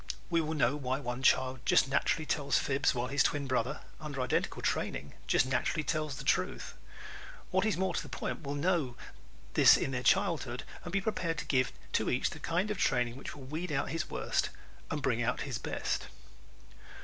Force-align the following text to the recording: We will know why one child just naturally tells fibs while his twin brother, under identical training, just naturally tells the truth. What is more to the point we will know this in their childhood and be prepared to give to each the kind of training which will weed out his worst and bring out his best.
We 0.31 0.41
will 0.41 0.55
know 0.55 0.75
why 0.77 0.99
one 0.99 1.21
child 1.21 1.59
just 1.63 1.87
naturally 1.87 2.25
tells 2.25 2.57
fibs 2.57 2.95
while 2.95 3.05
his 3.05 3.21
twin 3.21 3.45
brother, 3.45 3.81
under 3.99 4.19
identical 4.19 4.63
training, 4.63 5.13
just 5.27 5.45
naturally 5.45 5.83
tells 5.83 6.15
the 6.17 6.23
truth. 6.23 6.73
What 7.51 7.67
is 7.67 7.77
more 7.77 7.93
to 7.93 8.01
the 8.01 8.09
point 8.09 8.37
we 8.39 8.45
will 8.45 8.55
know 8.55 8.95
this 9.53 9.77
in 9.77 9.91
their 9.91 10.01
childhood 10.01 10.63
and 10.83 10.91
be 10.91 11.01
prepared 11.01 11.37
to 11.37 11.45
give 11.45 11.71
to 11.91 12.09
each 12.09 12.31
the 12.31 12.39
kind 12.39 12.71
of 12.71 12.79
training 12.79 13.15
which 13.15 13.35
will 13.35 13.43
weed 13.43 13.71
out 13.71 13.91
his 13.91 14.09
worst 14.09 14.49
and 14.89 15.03
bring 15.03 15.21
out 15.21 15.41
his 15.41 15.59
best. 15.59 16.07